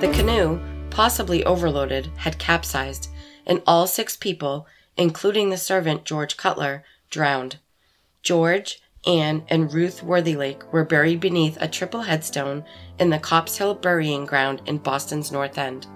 [0.00, 0.58] The canoe,
[0.90, 3.08] possibly overloaded, had capsized,
[3.46, 4.66] and all six people,
[4.96, 7.58] including the servant George Cutler, drowned.
[8.22, 12.64] George, Anne, and Ruth Worthylake were buried beneath a triple headstone
[12.98, 15.86] in the Copp's Hill Burying Ground in Boston's North End.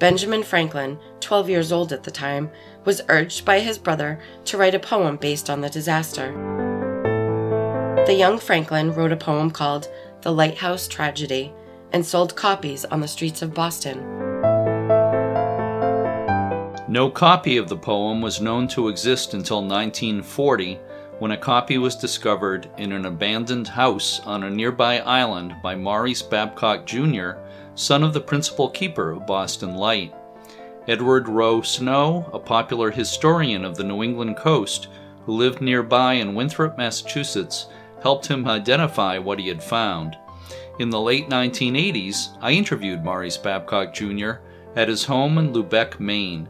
[0.00, 2.50] Benjamin Franklin, 12 years old at the time,
[2.86, 6.32] was urged by his brother to write a poem based on the disaster.
[8.06, 9.88] The young Franklin wrote a poem called
[10.22, 11.52] The Lighthouse Tragedy
[11.92, 13.98] and sold copies on the streets of Boston.
[16.88, 20.80] No copy of the poem was known to exist until 1940
[21.18, 26.22] when a copy was discovered in an abandoned house on a nearby island by Maurice
[26.22, 27.32] Babcock Jr.,
[27.74, 30.14] son of the principal keeper of Boston Light.
[30.88, 34.88] Edward Rowe Snow, a popular historian of the New England coast
[35.24, 37.66] who lived nearby in Winthrop, Massachusetts,
[38.02, 40.16] helped him identify what he had found.
[40.78, 44.32] In the late 1980s, I interviewed Maurice Babcock Jr.
[44.76, 46.48] at his home in Lubec, Maine.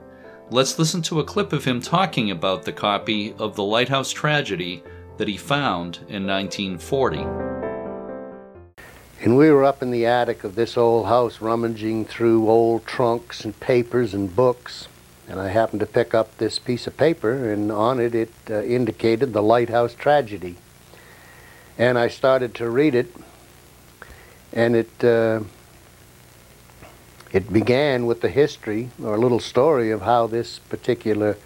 [0.51, 4.83] Let's listen to a clip of him talking about the copy of The Lighthouse Tragedy
[5.17, 7.50] that he found in 1940.
[9.23, 13.45] And we were up in the attic of this old house rummaging through old trunks
[13.45, 14.89] and papers and books.
[15.29, 18.63] And I happened to pick up this piece of paper, and on it it uh,
[18.63, 20.57] indicated the lighthouse tragedy.
[21.77, 23.15] And I started to read it,
[24.55, 25.41] and it uh,
[27.31, 31.37] it began with the history or a little story of how this particular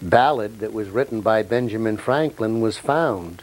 [0.00, 3.42] ballad that was written by Benjamin Franklin was found.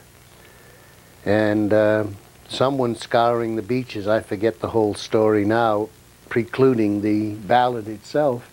[1.25, 2.05] And uh,
[2.49, 5.89] someone scouring the beaches, I forget the whole story now,
[6.27, 8.49] precluding the ballad itself.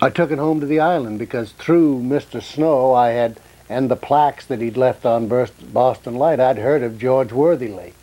[0.00, 2.42] I took it home to the island because through Mr.
[2.42, 6.98] Snow I had, and the plaques that he'd left on Boston Light, I'd heard of
[6.98, 7.94] George Worthylake.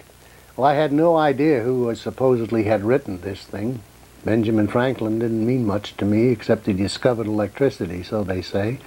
[0.55, 3.81] Well, I had no idea who was supposedly had written this thing.
[4.25, 8.79] Benjamin Franklin didn't mean much to me except he discovered electricity, so they say.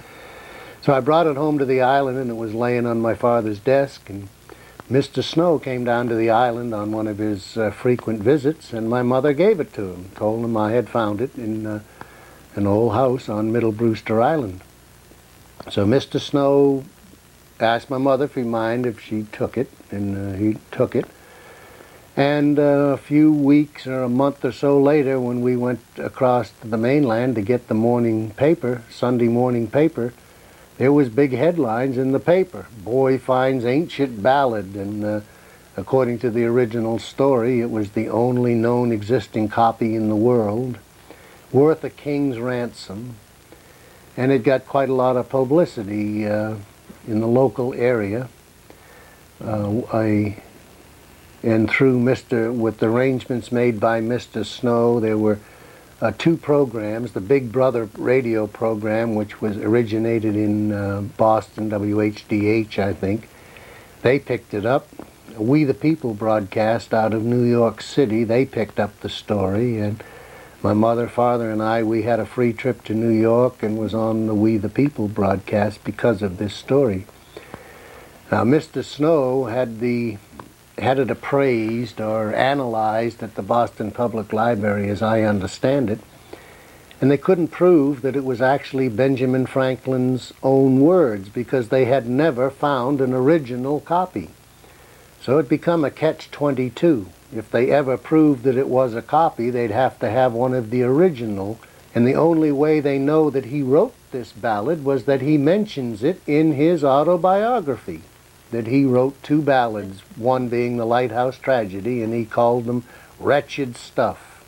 [0.81, 3.59] So I brought it home to the island and it was laying on my father's
[3.59, 4.27] desk and
[4.91, 5.23] Mr.
[5.23, 9.01] Snow came down to the island on one of his uh, frequent visits and my
[9.01, 11.79] mother gave it to him, told him I had found it in uh,
[12.55, 14.59] an old house on Middle Brewster Island.
[15.69, 16.19] So Mr.
[16.19, 16.83] Snow
[17.57, 21.05] asked my mother if he mind if she took it and uh, he took it.
[22.17, 26.51] And uh, a few weeks or a month or so later, when we went across
[26.59, 30.13] to the mainland to get the morning paper, Sunday morning paper,
[30.81, 32.65] there was big headlines in the paper.
[32.83, 35.21] Boy finds ancient ballad, and uh,
[35.77, 40.79] according to the original story, it was the only known existing copy in the world,
[41.51, 43.13] worth a king's ransom,
[44.17, 46.55] and it got quite a lot of publicity uh,
[47.07, 48.27] in the local area.
[49.39, 50.41] Uh, I
[51.43, 52.51] and through Mr.
[52.51, 54.43] with the arrangements made by Mr.
[54.43, 55.37] Snow, there were
[56.01, 57.11] uh, two programs.
[57.11, 63.29] The Big Brother radio program, which was originated in uh, Boston, WHDH, I think,
[64.01, 64.87] they picked it up.
[65.37, 68.23] We the People broadcast out of New York City.
[68.23, 70.03] They picked up the story, and
[70.63, 73.93] my mother, father, and I, we had a free trip to New York and was
[73.93, 77.05] on the We the People broadcast because of this story.
[78.31, 78.83] Now, Mr.
[78.83, 80.17] Snow had the
[80.77, 85.99] had it appraised or analyzed at the Boston Public Library, as I understand it,
[86.99, 92.07] and they couldn't prove that it was actually Benjamin Franklin's own words because they had
[92.07, 94.29] never found an original copy.
[95.19, 97.07] So it became a catch-22.
[97.35, 100.69] If they ever proved that it was a copy, they'd have to have one of
[100.69, 101.59] the original,
[101.95, 106.03] and the only way they know that he wrote this ballad was that he mentions
[106.03, 108.03] it in his autobiography
[108.51, 112.83] that he wrote two ballads, one being The Lighthouse Tragedy, and he called them
[113.19, 114.45] wretched stuff.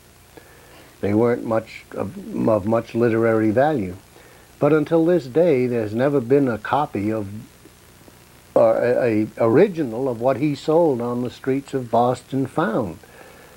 [1.00, 3.96] They weren't much of, of much literary value.
[4.58, 7.28] But until this day, there's never been a copy of
[8.54, 12.98] or a, a, original of what he sold on the streets of Boston found.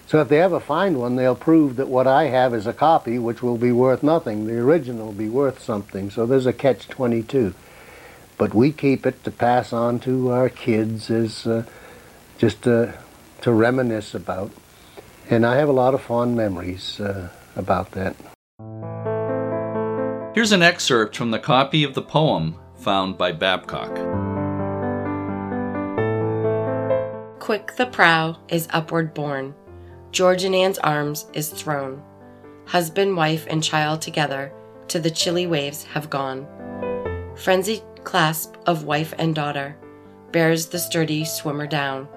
[0.07, 3.19] So if they ever find one, they'll prove that what I have is a copy,
[3.19, 4.47] which will be worth nothing.
[4.47, 6.09] The original will be worth something.
[6.09, 7.53] So there's a catch-22
[8.37, 11.63] but we keep it to pass on to our kids as uh,
[12.37, 12.93] just to,
[13.41, 14.51] to reminisce about.
[15.29, 18.15] And I have a lot of fond memories uh, about that.
[20.33, 23.95] Here's an excerpt from the copy of the poem found by Babcock.
[27.39, 29.55] Quick the prow is upward borne,
[30.11, 32.01] George in Anne's arms is thrown.
[32.65, 34.53] Husband, wife, and child together
[34.89, 36.47] to the chilly waves have gone.
[37.35, 39.75] Frenzied clasp of wife and daughter,
[40.31, 42.07] bears the sturdy swimmer down.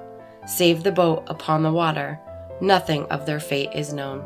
[0.46, 2.16] Save the boat upon the water,
[2.60, 4.20] nothing of their fate is known.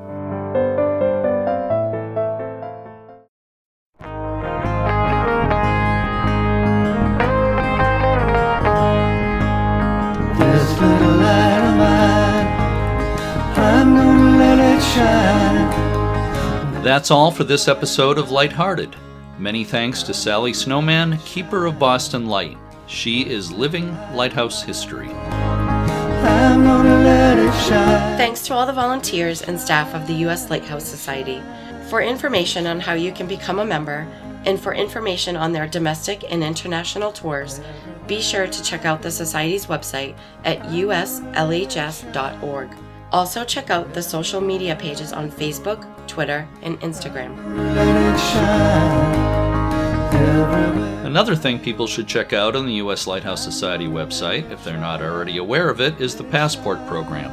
[16.85, 18.95] That's all for this episode of Lighthearted.
[19.39, 22.57] Many thanks to Sally Snowman, keeper of Boston Light.
[22.87, 25.09] She is living lighthouse history.
[28.17, 30.51] Thanks to all the volunteers and staff of the U.S.
[30.51, 31.43] Lighthouse Society.
[31.91, 34.07] For information on how you can become a member
[34.47, 37.61] and for information on their domestic and international tours,
[38.07, 41.35] be sure to check out the Society's website at uslhs.org.
[43.11, 47.35] Also, check out the social media pages on Facebook, Twitter, and Instagram.
[51.15, 53.07] Another thing people should check out on the U.S.
[53.07, 57.31] Lighthouse Society website, if they're not already aware of it, is the Passport Program.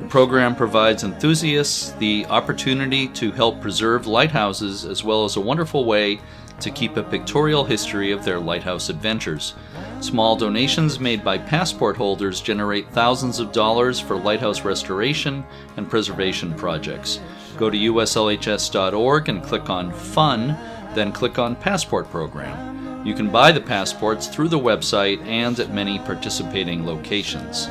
[0.00, 5.84] The program provides enthusiasts the opportunity to help preserve lighthouses as well as a wonderful
[5.84, 6.20] way
[6.60, 9.52] to keep a pictorial history of their lighthouse adventures.
[10.00, 15.44] Small donations made by passport holders generate thousands of dollars for lighthouse restoration
[15.76, 17.20] and preservation projects.
[17.58, 20.56] Go to uslhs.org and click on Fun,
[20.94, 22.67] then click on Passport Program.
[23.04, 27.68] You can buy the passports through the website and at many participating locations.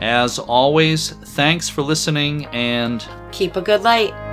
[0.00, 4.23] As always, thanks for listening and Keep a good light.